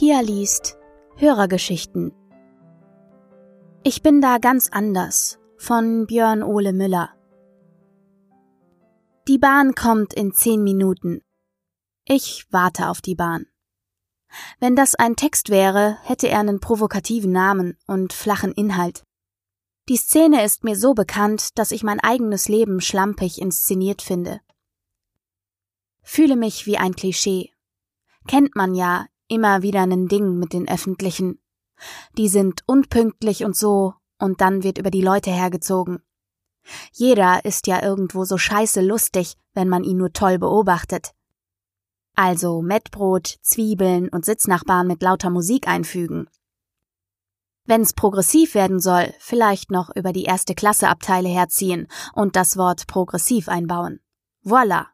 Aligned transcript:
Pia 0.00 0.20
liest 0.20 0.78
Hörergeschichten. 1.16 2.14
Ich 3.82 4.00
bin 4.00 4.22
da 4.22 4.38
ganz 4.38 4.70
anders 4.72 5.38
von 5.58 6.06
Björn 6.06 6.42
Ole 6.42 6.72
Müller. 6.72 7.10
Die 9.28 9.36
Bahn 9.36 9.74
kommt 9.74 10.14
in 10.14 10.32
zehn 10.32 10.64
Minuten. 10.64 11.20
Ich 12.06 12.46
warte 12.48 12.88
auf 12.88 13.02
die 13.02 13.14
Bahn. 13.14 13.44
Wenn 14.58 14.74
das 14.74 14.94
ein 14.94 15.16
Text 15.16 15.50
wäre, 15.50 15.98
hätte 16.02 16.30
er 16.30 16.40
einen 16.40 16.60
provokativen 16.60 17.32
Namen 17.32 17.76
und 17.86 18.14
flachen 18.14 18.52
Inhalt. 18.52 19.04
Die 19.90 19.98
Szene 19.98 20.42
ist 20.42 20.64
mir 20.64 20.76
so 20.76 20.94
bekannt, 20.94 21.58
dass 21.58 21.72
ich 21.72 21.82
mein 21.82 22.00
eigenes 22.00 22.48
Leben 22.48 22.80
schlampig 22.80 23.38
inszeniert 23.38 24.00
finde. 24.00 24.40
Fühle 26.00 26.36
mich 26.36 26.64
wie 26.64 26.78
ein 26.78 26.94
Klischee. 26.94 27.52
Kennt 28.26 28.56
man 28.56 28.74
ja 28.74 29.04
immer 29.30 29.62
wieder 29.62 29.82
ein 29.82 30.08
Ding 30.08 30.38
mit 30.38 30.52
den 30.52 30.68
Öffentlichen. 30.68 31.40
Die 32.18 32.28
sind 32.28 32.62
unpünktlich 32.66 33.44
und 33.44 33.56
so, 33.56 33.94
und 34.18 34.40
dann 34.40 34.62
wird 34.62 34.78
über 34.78 34.90
die 34.90 35.00
Leute 35.00 35.30
hergezogen. 35.30 36.02
Jeder 36.92 37.44
ist 37.44 37.66
ja 37.66 37.82
irgendwo 37.82 38.24
so 38.24 38.36
scheiße 38.36 38.82
lustig, 38.82 39.36
wenn 39.54 39.68
man 39.68 39.84
ihn 39.84 39.96
nur 39.96 40.12
toll 40.12 40.38
beobachtet. 40.38 41.12
Also 42.14 42.60
Mettbrot, 42.60 43.38
Zwiebeln 43.40 44.08
und 44.08 44.24
Sitznachbarn 44.24 44.86
mit 44.86 45.02
lauter 45.02 45.30
Musik 45.30 45.66
einfügen. 45.68 46.28
Wenn's 47.64 47.92
progressiv 47.92 48.54
werden 48.54 48.80
soll, 48.80 49.14
vielleicht 49.20 49.70
noch 49.70 49.94
über 49.94 50.12
die 50.12 50.24
erste 50.24 50.54
Klasse 50.54 50.88
Abteile 50.88 51.28
herziehen 51.28 51.86
und 52.12 52.36
das 52.36 52.56
Wort 52.56 52.86
progressiv 52.88 53.48
einbauen. 53.48 54.00
Voila. 54.42 54.88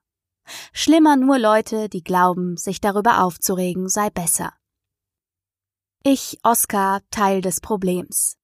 Schlimmer 0.73 1.17
nur 1.17 1.39
Leute, 1.39 1.89
die 1.89 2.03
glauben, 2.03 2.57
sich 2.57 2.81
darüber 2.81 3.23
aufzuregen 3.23 3.89
sei 3.89 4.11
besser. 4.11 4.53
Ich, 6.03 6.39
Oskar, 6.43 7.01
Teil 7.11 7.41
des 7.41 7.61
Problems. 7.61 8.37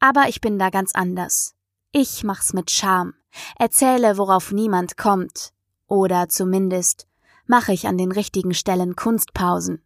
Aber 0.00 0.28
ich 0.28 0.40
bin 0.40 0.58
da 0.58 0.70
ganz 0.70 0.94
anders. 0.94 1.54
Ich 1.92 2.24
mach's 2.24 2.52
mit 2.52 2.70
Charme, 2.70 3.14
erzähle, 3.58 4.18
worauf 4.18 4.52
niemand 4.52 4.96
kommt, 4.96 5.52
oder 5.86 6.28
zumindest 6.28 7.06
mache 7.46 7.72
ich 7.72 7.86
an 7.86 7.96
den 7.96 8.12
richtigen 8.12 8.52
Stellen 8.52 8.96
Kunstpausen. 8.96 9.82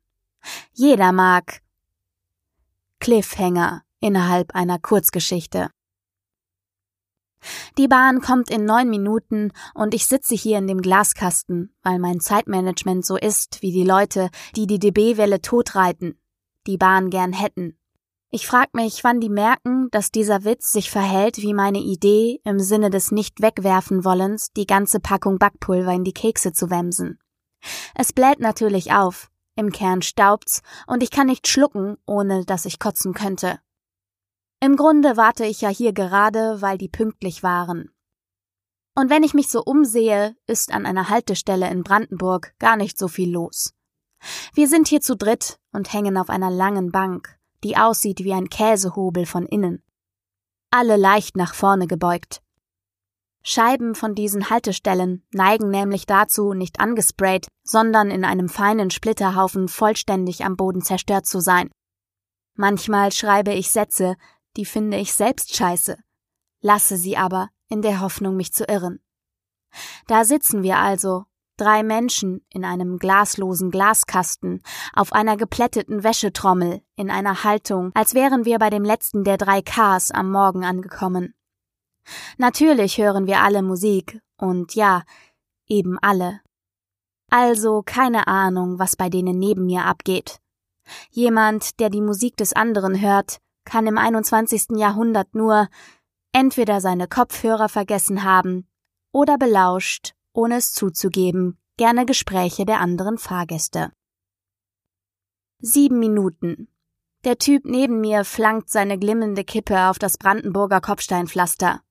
Jeder 0.73 1.13
mag 1.13 1.61
Cliffhanger 3.01 3.83
innerhalb 4.01 4.55
einer 4.55 4.79
Kurzgeschichte. 4.79 5.71
Die 7.77 7.89
Bahn 7.89 8.21
kommt 8.21 8.51
in 8.51 8.65
neun 8.65 8.91
Minuten 8.91 9.53
und 9.75 9.95
ich 9.95 10.07
sitze 10.07 10.35
hier 10.35 10.59
in 10.59 10.67
dem 10.67 10.83
Glaskasten, 10.83 11.75
weil 11.83 11.99
mein 11.99 12.21
Zeitmanagement 12.21 13.05
so 13.05 13.17
ist 13.17 13.63
wie 13.63 13.73
die 13.73 13.85
Leute, 13.85 14.31
die 14.57 14.67
die 14.67 14.79
DB-Welle 14.79 15.41
totreiten, 15.41 16.19
die 16.67 16.77
Bahn 16.77 17.11
gern 17.11 17.33
hätten. 17.33 17.79
Ich 18.31 18.47
frag 18.47 18.75
mich, 18.75 19.05
wann 19.05 19.21
die 19.21 19.31
merken, 19.31 19.89
dass 19.91 20.11
dieser 20.11 20.45
Witz 20.45 20.73
sich 20.73 20.91
verhält 20.91 21.39
wie 21.39 21.55
meine 21.55 21.79
Idee, 21.79 22.41
im 22.45 22.61
Sinne 22.61 22.91
des 22.91 23.11
nicht 23.11 23.41
wegwerfen 23.41 24.05
wollens, 24.05 24.53
die 24.53 24.67
ganze 24.67 25.01
Packung 25.01 25.39
Backpulver 25.39 25.93
in 25.93 26.05
die 26.05 26.13
Kekse 26.13 26.53
zu 26.53 26.69
wemsen. 26.69 27.19
Es 27.95 28.13
bläht 28.13 28.41
natürlich 28.41 28.93
auf, 28.93 29.31
im 29.57 29.73
Kern 29.73 30.03
staubt's 30.03 30.63
und 30.87 31.03
ich 31.03 31.11
kann 31.11 31.27
nicht 31.27 31.49
schlucken, 31.49 31.97
ohne 32.07 32.45
dass 32.45 32.67
ich 32.67 32.79
kotzen 32.79 33.15
könnte. 33.15 33.61
Im 34.61 34.77
Grunde 34.77 35.17
warte 35.17 35.45
ich 35.45 35.61
ja 35.61 35.69
hier 35.69 35.93
gerade, 35.93 36.61
weil 36.61 36.79
die 36.79 36.89
pünktlich 36.89 37.43
waren. 37.43 37.91
Und 38.97 39.11
wenn 39.11 39.23
ich 39.23 39.35
mich 39.35 39.49
so 39.49 39.63
umsehe, 39.63 40.35
ist 40.49 40.73
an 40.73 40.85
einer 40.85 41.09
Haltestelle 41.09 41.71
in 41.71 41.85
Brandenburg 41.85 42.53
gar 42.59 42.77
nicht 42.77 42.99
so 42.99 43.07
viel 43.07 43.31
los. 43.31 43.73
Wir 44.53 44.67
sind 44.67 44.89
hier 44.89 45.01
zu 45.01 45.17
dritt 45.17 45.61
und 45.73 45.93
hängen 45.93 46.17
auf 46.17 46.29
einer 46.29 46.51
langen 46.51 46.91
Bank, 46.91 47.39
die 47.63 47.77
aussieht 47.77 48.25
wie 48.25 48.33
ein 48.33 48.49
Käsehobel 48.49 49.27
von 49.27 49.47
innen. 49.47 49.85
Alle 50.71 50.97
leicht 50.97 51.37
nach 51.37 51.55
vorne 51.55 51.87
gebeugt. 51.87 52.43
Scheiben 53.45 53.95
von 53.95 54.17
diesen 54.17 54.51
Haltestellen 54.51 55.25
neigen 55.31 55.71
nämlich 55.71 56.05
dazu, 56.05 56.53
nicht 56.53 56.81
angesprayt, 56.81 57.47
sondern 57.63 58.11
in 58.11 58.25
einem 58.25 58.49
feinen 58.49 58.91
Splitterhaufen 58.91 59.69
vollständig 59.69 60.45
am 60.45 60.57
Boden 60.57 60.83
zerstört 60.83 61.27
zu 61.27 61.41
sein. 61.41 61.71
Manchmal 62.57 63.13
schreibe 63.13 63.53
ich 63.53 63.71
Sätze, 63.71 64.17
die 64.59 64.67
finde 64.67 64.99
ich 64.99 65.15
selbst 65.15 65.55
scheiße, 65.57 65.97
lasse 66.61 66.97
sie 66.97 67.17
aber 67.17 67.49
in 67.69 67.81
der 67.81 68.01
Hoffnung, 68.01 68.37
mich 68.37 68.53
zu 68.53 68.65
irren. 68.65 68.99
Da 70.09 70.25
sitzen 70.25 70.65
wir 70.65 70.79
also, 70.79 71.27
drei 71.57 71.85
Menschen 71.85 72.45
in 72.51 72.65
einem 72.65 72.99
glaslosen 72.99 73.71
Glaskasten, 73.71 74.61
auf 74.93 75.13
einer 75.13 75.37
geplätteten 75.37 76.03
Wäschetrommel, 76.03 76.83
in 76.97 77.09
einer 77.09 77.45
Haltung, 77.45 77.93
als 77.95 78.15
wären 78.15 78.45
wir 78.45 78.59
bei 78.59 78.69
dem 78.69 78.85
letzten 78.85 79.23
der 79.23 79.39
drei 79.39 79.63
Ks 79.63 80.11
am 80.11 80.33
Morgen 80.33 80.65
angekommen. 80.65 81.35
Natürlich 82.37 82.99
hören 82.99 83.29
wir 83.29 83.43
alle 83.43 83.63
Musik, 83.63 84.21
und 84.39 84.75
ja, 84.75 85.05
eben 85.69 85.99
alle. 86.01 86.41
Also 87.31 87.83
keine 87.85 88.27
Ahnung, 88.27 88.81
was 88.81 88.97
bei 88.97 89.09
denen 89.09 89.39
neben 89.39 89.67
mir 89.67 89.85
abgeht. 89.85 90.41
Jemand, 91.11 91.79
der 91.79 91.91
die 91.91 92.01
Musik 92.01 92.37
des 92.37 92.55
anderen 92.55 93.01
hört, 93.01 93.41
kann 93.69 93.87
im 93.87 93.99
21. 93.99 94.77
Jahrhundert 94.77 95.35
nur 95.35 95.69
entweder 96.33 96.81
seine 96.81 97.07
Kopfhörer 97.07 97.69
vergessen 97.69 98.25
haben 98.25 98.67
oder 99.13 99.37
belauscht, 99.37 100.15
ohne 100.33 100.57
es 100.57 100.73
zuzugeben, 100.73 101.59
gerne 101.77 102.07
Gespräche 102.07 102.65
der 102.65 102.81
anderen 102.81 103.19
Fahrgäste. 103.19 103.93
Sieben 105.61 105.99
Minuten. 105.99 106.69
Der 107.25 107.37
Typ 107.37 107.65
neben 107.67 108.01
mir 108.01 108.25
flankt 108.25 108.71
seine 108.71 108.99
glimmende 108.99 109.45
Kippe 109.45 109.89
auf 109.89 109.99
das 109.99 110.17
Brandenburger 110.17 110.81
Kopfsteinpflaster. 110.81 111.83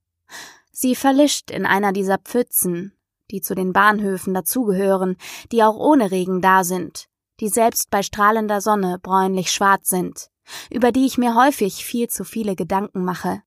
Sie 0.71 0.95
verlischt 0.95 1.51
in 1.51 1.65
einer 1.65 1.91
dieser 1.91 2.17
Pfützen, 2.17 2.93
die 3.29 3.41
zu 3.41 3.53
den 3.53 3.73
Bahnhöfen 3.73 4.33
dazugehören, 4.33 5.17
die 5.51 5.63
auch 5.63 5.75
ohne 5.75 6.09
Regen 6.09 6.41
da 6.41 6.63
sind, 6.63 7.07
die 7.39 7.49
selbst 7.49 7.91
bei 7.91 8.01
strahlender 8.01 8.61
Sonne 8.61 8.99
bräunlich 8.99 9.51
schwarz 9.51 9.89
sind 9.89 10.31
über 10.69 10.91
die 10.91 11.05
ich 11.05 11.17
mir 11.17 11.35
häufig 11.35 11.85
viel 11.85 12.07
zu 12.09 12.23
viele 12.23 12.55
Gedanken 12.55 13.03
mache. 13.03 13.41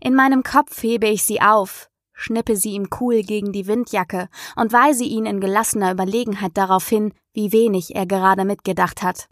In 0.00 0.14
meinem 0.14 0.42
Kopf 0.42 0.82
hebe 0.82 1.08
ich 1.08 1.24
sie 1.24 1.40
auf, 1.40 1.90
schnippe 2.12 2.56
sie 2.56 2.70
ihm 2.70 2.88
cool 3.00 3.22
gegen 3.22 3.52
die 3.52 3.66
Windjacke 3.66 4.28
und 4.56 4.72
weise 4.72 5.04
ihn 5.04 5.26
in 5.26 5.40
gelassener 5.40 5.92
Überlegenheit 5.92 6.56
darauf 6.56 6.88
hin, 6.88 7.12
wie 7.32 7.52
wenig 7.52 7.94
er 7.94 8.06
gerade 8.06 8.44
mitgedacht 8.44 9.02
hat. 9.02 9.28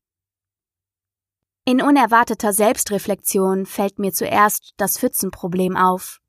In 1.65 1.83
unerwarteter 1.83 2.53
Selbstreflexion 2.53 3.67
fällt 3.67 3.99
mir 3.99 4.13
zuerst 4.13 4.75
das 4.77 4.99
Pfützenproblem 4.99 5.77
auf. 5.77 6.21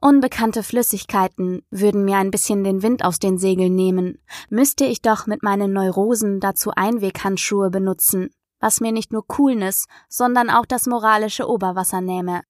Unbekannte 0.00 0.62
Flüssigkeiten 0.62 1.62
würden 1.70 2.04
mir 2.04 2.18
ein 2.18 2.30
bisschen 2.30 2.62
den 2.62 2.82
Wind 2.82 3.04
aus 3.04 3.18
den 3.18 3.38
Segeln 3.38 3.74
nehmen, 3.74 4.22
müsste 4.48 4.84
ich 4.84 5.02
doch 5.02 5.26
mit 5.26 5.42
meinen 5.42 5.72
Neurosen 5.72 6.38
dazu 6.38 6.70
Einweghandschuhe 6.70 7.70
benutzen, 7.70 8.30
was 8.64 8.80
mir 8.80 8.92
nicht 8.92 9.12
nur 9.12 9.26
Coolness, 9.26 9.88
sondern 10.08 10.48
auch 10.48 10.64
das 10.64 10.86
moralische 10.86 11.46
Oberwasser 11.46 12.00
nähme. 12.00 12.40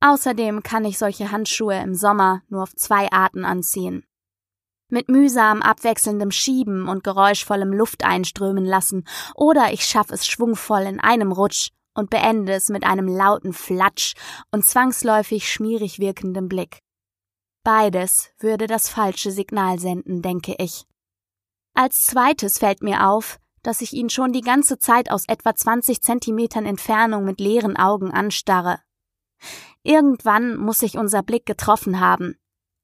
Außerdem 0.00 0.64
kann 0.64 0.84
ich 0.84 0.98
solche 0.98 1.30
Handschuhe 1.30 1.80
im 1.80 1.94
Sommer 1.94 2.42
nur 2.48 2.64
auf 2.64 2.74
zwei 2.74 3.08
Arten 3.12 3.44
anziehen. 3.44 4.04
Mit 4.88 5.08
mühsam 5.08 5.62
abwechselndem 5.62 6.32
Schieben 6.32 6.88
und 6.88 7.04
geräuschvollem 7.04 7.72
Luft 7.72 8.02
einströmen 8.02 8.64
lassen, 8.64 9.06
oder 9.36 9.72
ich 9.72 9.84
schaffe 9.84 10.14
es 10.14 10.26
schwungvoll 10.26 10.80
in 10.80 10.98
einem 10.98 11.30
Rutsch 11.30 11.68
und 11.94 12.10
beende 12.10 12.54
es 12.54 12.68
mit 12.68 12.82
einem 12.82 13.06
lauten 13.06 13.52
Flatsch 13.52 14.14
und 14.50 14.66
zwangsläufig 14.66 15.48
schmierig 15.48 16.00
wirkendem 16.00 16.48
Blick. 16.48 16.80
Beides 17.62 18.32
würde 18.40 18.66
das 18.66 18.88
falsche 18.88 19.30
Signal 19.30 19.78
senden, 19.78 20.20
denke 20.20 20.56
ich. 20.58 20.84
Als 21.74 22.06
zweites 22.06 22.58
fällt 22.58 22.82
mir 22.82 23.06
auf, 23.06 23.38
dass 23.68 23.82
ich 23.82 23.92
ihn 23.92 24.08
schon 24.08 24.32
die 24.32 24.40
ganze 24.40 24.78
Zeit 24.78 25.10
aus 25.10 25.24
etwa 25.28 25.54
20 25.54 26.00
Zentimetern 26.00 26.64
Entfernung 26.64 27.26
mit 27.26 27.38
leeren 27.38 27.76
Augen 27.76 28.10
anstarre. 28.10 28.80
Irgendwann 29.82 30.56
muss 30.56 30.78
sich 30.78 30.96
unser 30.96 31.22
Blick 31.22 31.44
getroffen 31.44 32.00
haben. 32.00 32.38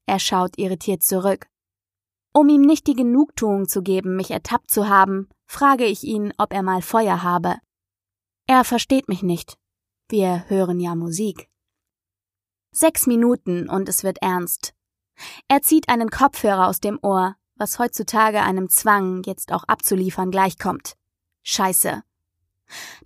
Er 0.05 0.19
schaut 0.19 0.59
irritiert 0.59 1.03
zurück. 1.03 1.47
Um 2.35 2.51
ihm 2.51 2.61
nicht 2.61 2.87
die 2.87 2.97
Genugtuung 2.97 3.67
zu 3.67 3.81
geben, 3.81 4.15
mich 4.15 4.31
ertappt 4.31 4.71
zu 4.71 4.87
haben, 4.87 5.31
frage 5.47 5.87
ich 5.87 6.05
ihn, 6.05 6.35
ob 6.37 6.53
er 6.53 6.63
mal 6.63 6.83
Feuer 6.83 7.23
habe. 7.23 7.57
Er 8.47 8.63
versteht 8.63 9.09
mich 9.09 9.23
nicht. 9.23 9.57
Wir 10.11 10.45
hören 10.51 10.81
ja 10.81 10.95
Musik. 10.95 11.49
Sechs 12.73 13.07
Minuten 13.07 13.71
und 13.71 13.89
es 13.89 14.05
wird 14.05 14.19
ernst. 14.21 14.75
Er 15.49 15.63
zieht 15.63 15.89
einen 15.89 16.11
Kopfhörer 16.11 16.69
aus 16.69 16.81
dem 16.81 16.99
Ohr, 17.01 17.37
was 17.57 17.79
heutzutage 17.79 18.43
einem 18.43 18.69
Zwang, 18.69 19.23
jetzt 19.25 19.53
auch 19.53 19.65
abzuliefern, 19.65 20.31
gleichkommt. 20.31 20.97
Scheiße. 21.43 22.03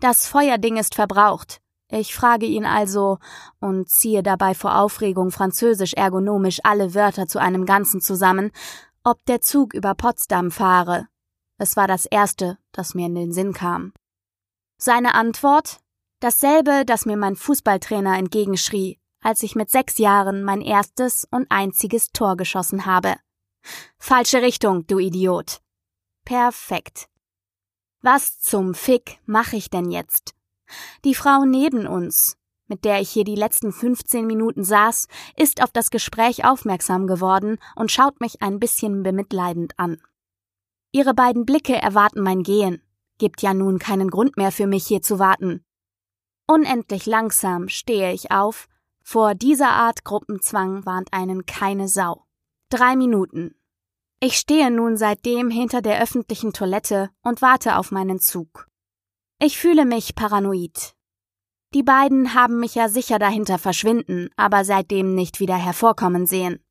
Das 0.00 0.26
Feuerding 0.26 0.76
ist 0.76 0.94
verbraucht. 0.94 1.60
Ich 1.90 2.14
frage 2.14 2.46
ihn 2.46 2.66
also 2.66 3.18
und 3.60 3.88
ziehe 3.88 4.22
dabei 4.22 4.54
vor 4.54 4.78
Aufregung 4.78 5.30
französisch 5.30 5.94
ergonomisch 5.94 6.60
alle 6.62 6.94
Wörter 6.94 7.26
zu 7.26 7.38
einem 7.38 7.64
Ganzen 7.64 8.00
zusammen, 8.00 8.50
ob 9.04 9.24
der 9.24 9.40
Zug 9.40 9.72
über 9.72 9.94
Potsdam 9.94 10.50
fahre. 10.50 11.08
Es 11.56 11.76
war 11.76 11.88
das 11.88 12.04
erste, 12.04 12.58
das 12.72 12.94
mir 12.94 13.06
in 13.06 13.14
den 13.14 13.32
Sinn 13.32 13.54
kam. 13.54 13.92
Seine 14.76 15.14
Antwort? 15.14 15.80
Dasselbe, 16.20 16.84
das 16.84 17.06
mir 17.06 17.16
mein 17.16 17.36
Fußballtrainer 17.36 18.18
entgegenschrie, 18.18 19.00
als 19.22 19.42
ich 19.42 19.56
mit 19.56 19.70
sechs 19.70 19.98
Jahren 19.98 20.42
mein 20.42 20.60
erstes 20.60 21.26
und 21.30 21.50
einziges 21.50 22.10
Tor 22.12 22.36
geschossen 22.36 22.86
habe. 22.86 23.16
Falsche 23.98 24.42
Richtung, 24.42 24.86
du 24.86 24.98
Idiot. 24.98 25.60
Perfekt. 26.24 27.08
Was 28.02 28.40
zum 28.40 28.74
Fick 28.74 29.18
mache 29.26 29.56
ich 29.56 29.70
denn 29.70 29.90
jetzt? 29.90 30.34
Die 31.04 31.14
Frau 31.14 31.44
neben 31.44 31.86
uns, 31.86 32.36
mit 32.68 32.84
der 32.84 33.00
ich 33.00 33.10
hier 33.10 33.24
die 33.24 33.34
letzten 33.34 33.72
15 33.72 34.26
Minuten 34.26 34.62
saß, 34.62 35.08
ist 35.36 35.62
auf 35.62 35.72
das 35.72 35.90
Gespräch 35.90 36.44
aufmerksam 36.44 37.06
geworden 37.06 37.58
und 37.74 37.90
schaut 37.90 38.20
mich 38.20 38.42
ein 38.42 38.60
bisschen 38.60 39.02
bemitleidend 39.02 39.78
an. 39.78 40.00
Ihre 40.92 41.14
beiden 41.14 41.44
Blicke 41.44 41.76
erwarten 41.76 42.22
mein 42.22 42.42
Gehen. 42.42 42.82
Gibt 43.18 43.42
ja 43.42 43.52
nun 43.52 43.78
keinen 43.78 44.10
Grund 44.10 44.36
mehr 44.36 44.52
für 44.52 44.66
mich 44.66 44.86
hier 44.86 45.02
zu 45.02 45.18
warten. 45.18 45.64
Unendlich 46.46 47.06
langsam 47.06 47.68
stehe 47.68 48.12
ich 48.12 48.30
auf. 48.30 48.68
Vor 49.02 49.34
dieser 49.34 49.70
Art 49.70 50.04
Gruppenzwang 50.04 50.86
warnt 50.86 51.12
einen 51.12 51.46
keine 51.46 51.88
Sau. 51.88 52.24
Drei 52.70 52.96
Minuten. 52.96 53.54
Ich 54.20 54.36
stehe 54.36 54.70
nun 54.72 54.96
seitdem 54.96 55.48
hinter 55.48 55.80
der 55.80 56.02
öffentlichen 56.02 56.52
Toilette 56.52 57.10
und 57.22 57.40
warte 57.40 57.76
auf 57.76 57.92
meinen 57.92 58.18
Zug. 58.18 58.66
Ich 59.40 59.58
fühle 59.58 59.84
mich 59.84 60.16
paranoid. 60.16 60.94
Die 61.72 61.84
beiden 61.84 62.34
haben 62.34 62.58
mich 62.58 62.74
ja 62.74 62.88
sicher 62.88 63.20
dahinter 63.20 63.58
verschwinden, 63.58 64.30
aber 64.36 64.64
seitdem 64.64 65.14
nicht 65.14 65.38
wieder 65.38 65.56
hervorkommen 65.56 66.26
sehen. 66.26 66.64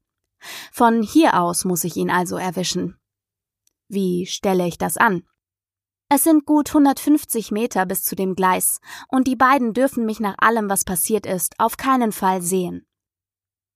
Von 0.74 1.02
hier 1.02 1.40
aus 1.40 1.64
muss 1.64 1.86
ich 1.86 1.96
ihn 1.96 2.10
also 2.10 2.36
erwischen. 2.36 2.98
Wie 3.88 4.26
stelle 4.26 4.68
ich 4.68 4.78
das 4.78 4.98
an? 4.98 5.24
Es 6.10 6.26
sind 6.26 6.46
gut 6.46 6.70
150 6.70 7.52
Meter 7.52 7.86
bis 7.86 8.04
zu 8.04 8.16
dem 8.16 8.36
Gleis, 8.36 8.82
und 9.08 9.28
die 9.28 9.36
beiden 9.38 9.74
dürfen 9.74 10.06
mich 10.06 10.20
nach 10.20 10.36
allem, 10.40 10.70
was 10.70 10.84
passiert 10.84 11.26
ist, 11.26 11.56
auf 11.60 11.78
keinen 11.78 12.12
Fall 12.12 12.42
sehen. 12.42 12.86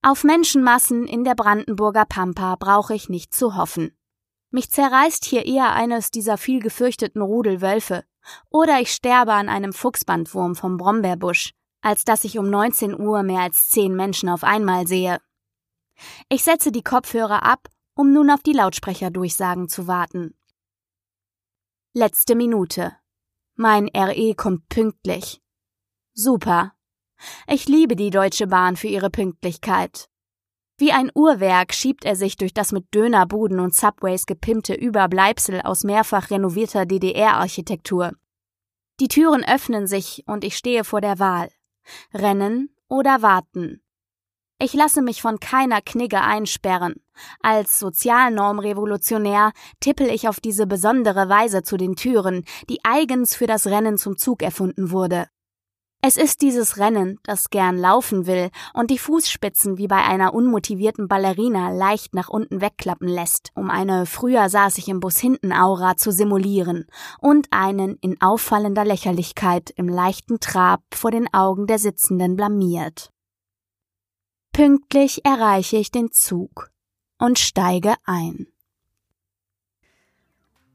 Auf 0.02 0.24
Menschenmassen 0.24 1.06
in 1.06 1.24
der 1.24 1.36
Brandenburger 1.36 2.06
Pampa 2.06 2.56
brauche 2.56 2.94
ich 2.94 3.10
nicht 3.10 3.34
zu 3.34 3.56
hoffen. 3.56 3.96
Mich 4.50 4.72
zerreißt 4.72 5.26
hier 5.26 5.46
eher 5.46 5.74
eines 5.74 6.12
dieser 6.12 6.38
viel 6.38 6.60
gefürchteten 6.60 7.22
Rudelwölfe, 7.22 8.04
oder 8.50 8.80
ich 8.80 8.92
sterbe 8.92 9.34
an 9.34 9.50
einem 9.50 9.74
Fuchsbandwurm 9.74 10.56
vom 10.56 10.78
Brombeerbusch, 10.78 11.54
als 11.82 12.04
dass 12.04 12.24
ich 12.24 12.38
um 12.38 12.50
19 12.50 13.00
Uhr 13.00 13.24
mehr 13.24 13.42
als 13.42 13.70
zehn 13.70 13.96
Menschen 13.96 14.30
auf 14.30 14.44
einmal 14.44 14.88
sehe. 14.88 15.20
Ich 16.30 16.44
setze 16.44 16.72
die 16.72 16.84
Kopfhörer 16.84 17.44
ab 17.44 17.70
um 17.94 18.14
nun 18.14 18.30
auf 18.30 18.42
die 18.42 18.54
Lautsprecherdurchsagen 18.54 19.70
zu 19.70 19.88
warten. 19.88 20.36
Letzte 21.94 22.36
Minute. 22.36 22.96
Mein 23.56 23.90
RE 23.96 24.34
kommt 24.36 24.70
pünktlich. 24.70 25.42
Super. 26.14 26.74
Ich 27.48 27.68
liebe 27.68 27.96
die 27.96 28.10
Deutsche 28.10 28.48
Bahn 28.48 28.76
für 28.76 28.88
ihre 28.88 29.10
Pünktlichkeit. 29.10 30.08
Wie 30.78 30.92
ein 30.92 31.12
Uhrwerk 31.14 31.74
schiebt 31.74 32.06
er 32.06 32.16
sich 32.16 32.38
durch 32.38 32.54
das 32.54 32.72
mit 32.72 32.94
Dönerbuden 32.94 33.60
und 33.60 33.76
Subways 33.76 34.26
gepimpte 34.26 34.74
Überbleibsel 34.74 35.62
aus 35.62 35.84
mehrfach 35.84 36.32
renovierter 36.32 36.86
DDR-Architektur. 36.86 38.14
Die 39.00 39.08
Türen 39.08 39.44
öffnen 39.44 39.88
sich 39.88 40.24
und 40.28 40.44
ich 40.44 40.58
stehe 40.58 40.84
vor 40.84 41.02
der 41.02 41.20
Wahl. 41.20 41.50
Rennen 42.14 42.76
oder 42.88 43.22
warten. 43.22 43.82
Ich 44.60 44.74
lasse 44.74 45.02
mich 45.02 45.24
von 45.24 45.40
keiner 45.40 45.82
Knigge 45.82 46.22
einsperren. 46.22 46.96
Als 47.42 47.80
Sozialnormrevolutionär 47.80 49.54
tippel 49.80 50.08
ich 50.08 50.28
auf 50.28 50.40
diese 50.40 50.68
besondere 50.68 51.30
Weise 51.30 51.64
zu 51.64 51.78
den 51.78 51.96
Türen, 51.96 52.46
die 52.70 52.80
eigens 52.84 53.36
für 53.36 53.48
das 53.48 53.66
Rennen 53.66 53.98
zum 53.98 54.18
Zug 54.18 54.44
erfunden 54.44 54.92
wurde. 54.92 55.28
Es 56.04 56.18
ist 56.18 56.42
dieses 56.42 56.80
Rennen, 56.80 57.20
das 57.22 57.52
gern 57.52 57.78
laufen 57.78 58.26
will 58.26 58.50
und 58.74 58.90
die 58.90 58.98
Fußspitzen 58.98 59.78
wie 59.78 59.88
bei 59.88 60.04
einer 60.04 60.34
unmotivierten 60.34 61.08
Ballerina 61.08 61.70
leicht 61.70 62.16
nach 62.16 62.28
unten 62.28 62.60
wegklappen 62.60 63.08
lässt, 63.08 63.52
um 63.54 63.70
eine 63.70 64.08
früher 64.08 64.50
saß 64.50 64.80
ich 64.80 64.88
im 64.88 65.00
Bus 65.00 65.20
hinten 65.20 65.54
Aura 65.54 65.98
zu 65.98 66.12
simulieren 66.12 66.88
und 67.20 67.50
einen 67.52 67.98
in 68.02 68.20
auffallender 68.20 68.84
Lächerlichkeit 68.84 69.70
im 69.76 69.88
leichten 69.88 70.40
Trab 70.40 70.82
vor 70.92 71.12
den 71.12 71.32
Augen 71.36 71.68
der 71.68 71.78
Sitzenden 71.78 72.36
blamiert. 72.36 73.12
Pünktlich 74.54 75.24
erreiche 75.24 75.78
ich 75.78 75.92
den 75.92 76.12
Zug 76.12 76.72
und 77.20 77.38
steige 77.38 77.94
ein. 78.06 78.51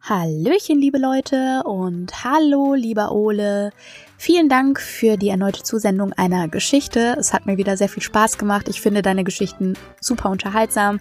Hallöchen, 0.08 0.78
liebe 0.78 0.98
Leute 0.98 1.64
und 1.64 2.22
hallo, 2.22 2.74
lieber 2.74 3.10
Ole. 3.10 3.72
Vielen 4.16 4.48
Dank 4.48 4.80
für 4.80 5.16
die 5.16 5.30
erneute 5.30 5.64
Zusendung 5.64 6.12
einer 6.12 6.46
Geschichte. 6.46 7.16
Es 7.18 7.32
hat 7.32 7.46
mir 7.46 7.56
wieder 7.56 7.76
sehr 7.76 7.88
viel 7.88 8.04
Spaß 8.04 8.38
gemacht. 8.38 8.68
Ich 8.68 8.80
finde 8.80 9.02
deine 9.02 9.24
Geschichten 9.24 9.74
super 10.00 10.30
unterhaltsam 10.30 11.00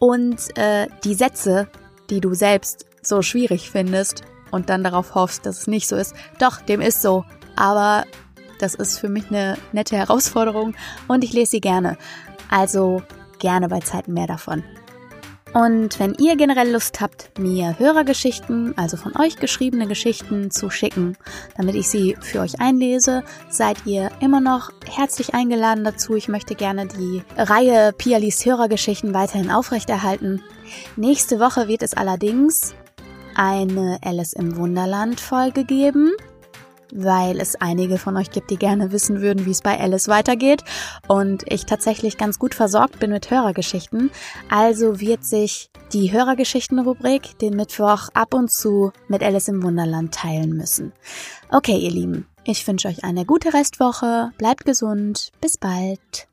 und 0.00 0.58
äh, 0.58 0.88
die 1.04 1.14
Sätze, 1.14 1.68
die 2.10 2.20
du 2.20 2.34
selbst 2.34 2.86
so 3.02 3.22
schwierig 3.22 3.70
findest 3.70 4.24
und 4.50 4.68
dann 4.68 4.82
darauf 4.82 5.14
hoffst, 5.14 5.46
dass 5.46 5.58
es 5.58 5.66
nicht 5.68 5.86
so 5.86 5.94
ist. 5.94 6.16
Doch, 6.40 6.60
dem 6.60 6.80
ist 6.80 7.02
so. 7.02 7.24
Aber 7.54 8.04
das 8.58 8.74
ist 8.74 8.98
für 8.98 9.08
mich 9.08 9.28
eine 9.28 9.58
nette 9.70 9.96
Herausforderung 9.96 10.74
und 11.06 11.22
ich 11.22 11.32
lese 11.32 11.52
sie 11.52 11.60
gerne. 11.60 11.96
Also 12.50 13.00
gerne 13.38 13.68
bei 13.68 13.78
Zeiten 13.78 14.12
mehr 14.12 14.26
davon. 14.26 14.64
Und 15.52 15.98
wenn 15.98 16.14
ihr 16.14 16.36
generell 16.36 16.70
Lust 16.70 17.00
habt, 17.00 17.36
mir 17.38 17.78
Hörergeschichten, 17.78 18.78
also 18.78 18.96
von 18.96 19.16
euch 19.16 19.36
geschriebene 19.36 19.88
Geschichten 19.88 20.50
zu 20.52 20.70
schicken, 20.70 21.16
damit 21.56 21.74
ich 21.74 21.88
sie 21.88 22.16
für 22.20 22.40
euch 22.40 22.60
einlese, 22.60 23.24
seid 23.48 23.84
ihr 23.84 24.10
immer 24.20 24.40
noch 24.40 24.70
herzlich 24.88 25.34
eingeladen 25.34 25.82
dazu. 25.82 26.14
Ich 26.14 26.28
möchte 26.28 26.54
gerne 26.54 26.86
die 26.86 27.22
Reihe 27.36 27.92
Pialis 27.92 28.46
Hörergeschichten 28.46 29.12
weiterhin 29.12 29.50
aufrechterhalten. 29.50 30.40
Nächste 30.94 31.40
Woche 31.40 31.66
wird 31.66 31.82
es 31.82 31.94
allerdings 31.94 32.74
eine 33.34 33.98
Alice 34.04 34.34
im 34.34 34.56
Wunderland 34.56 35.20
Folge 35.20 35.64
geben 35.64 36.12
weil 36.94 37.40
es 37.40 37.56
einige 37.56 37.98
von 37.98 38.16
euch 38.16 38.30
gibt, 38.30 38.50
die 38.50 38.56
gerne 38.56 38.92
wissen 38.92 39.20
würden, 39.20 39.46
wie 39.46 39.50
es 39.50 39.62
bei 39.62 39.78
Alice 39.78 40.08
weitergeht 40.08 40.64
und 41.08 41.44
ich 41.46 41.66
tatsächlich 41.66 42.16
ganz 42.16 42.38
gut 42.38 42.54
versorgt 42.54 42.98
bin 42.98 43.10
mit 43.10 43.30
Hörergeschichten. 43.30 44.10
Also 44.48 45.00
wird 45.00 45.24
sich 45.24 45.70
die 45.92 46.12
Hörergeschichten-Rubrik 46.12 47.38
den 47.38 47.56
Mittwoch 47.56 48.08
ab 48.14 48.34
und 48.34 48.50
zu 48.50 48.92
mit 49.08 49.22
Alice 49.22 49.48
im 49.48 49.62
Wunderland 49.62 50.14
teilen 50.14 50.56
müssen. 50.56 50.92
Okay, 51.50 51.76
ihr 51.78 51.90
Lieben, 51.90 52.26
ich 52.44 52.66
wünsche 52.66 52.88
euch 52.88 53.04
eine 53.04 53.24
gute 53.24 53.52
Restwoche, 53.52 54.30
bleibt 54.38 54.64
gesund, 54.64 55.32
bis 55.40 55.58
bald. 55.58 56.29